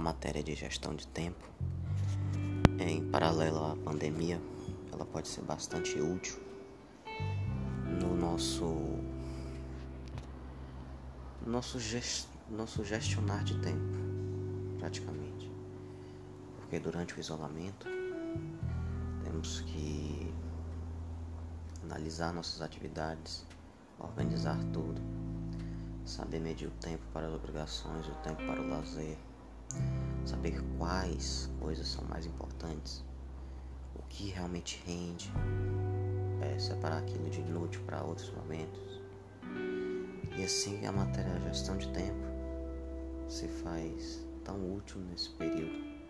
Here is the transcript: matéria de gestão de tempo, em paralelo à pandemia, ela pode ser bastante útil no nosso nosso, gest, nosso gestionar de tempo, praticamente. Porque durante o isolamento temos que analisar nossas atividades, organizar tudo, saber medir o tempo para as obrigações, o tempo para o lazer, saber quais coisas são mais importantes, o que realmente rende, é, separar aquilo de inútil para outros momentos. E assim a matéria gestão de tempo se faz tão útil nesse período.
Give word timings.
matéria 0.00 0.42
de 0.42 0.54
gestão 0.54 0.94
de 0.94 1.06
tempo, 1.06 1.44
em 2.78 3.04
paralelo 3.10 3.64
à 3.64 3.76
pandemia, 3.76 4.40
ela 4.92 5.04
pode 5.04 5.28
ser 5.28 5.42
bastante 5.42 6.00
útil 6.00 6.40
no 8.00 8.16
nosso 8.16 8.64
nosso, 11.46 11.78
gest, 11.78 12.28
nosso 12.48 12.84
gestionar 12.84 13.44
de 13.44 13.58
tempo, 13.58 13.98
praticamente. 14.78 15.50
Porque 16.56 16.78
durante 16.78 17.14
o 17.14 17.20
isolamento 17.20 17.86
temos 19.24 19.60
que 19.62 20.32
analisar 21.82 22.32
nossas 22.32 22.62
atividades, 22.62 23.44
organizar 23.98 24.58
tudo, 24.72 25.00
saber 26.04 26.40
medir 26.40 26.68
o 26.68 26.72
tempo 26.72 27.02
para 27.12 27.26
as 27.26 27.34
obrigações, 27.34 28.06
o 28.06 28.14
tempo 28.22 28.44
para 28.46 28.60
o 28.60 28.68
lazer, 28.68 29.18
saber 30.24 30.62
quais 30.78 31.50
coisas 31.60 31.86
são 31.88 32.04
mais 32.04 32.26
importantes, 32.26 33.04
o 33.94 34.02
que 34.08 34.30
realmente 34.30 34.82
rende, 34.86 35.32
é, 36.40 36.58
separar 36.58 36.98
aquilo 36.98 37.28
de 37.30 37.40
inútil 37.40 37.82
para 37.86 38.02
outros 38.02 38.30
momentos. 38.30 39.00
E 40.36 40.44
assim 40.44 40.86
a 40.86 40.92
matéria 40.92 41.38
gestão 41.40 41.76
de 41.76 41.88
tempo 41.92 42.26
se 43.28 43.48
faz 43.48 44.26
tão 44.44 44.74
útil 44.74 45.00
nesse 45.10 45.30
período. 45.30 46.01